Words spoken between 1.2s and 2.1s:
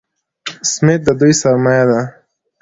سرمایه ده.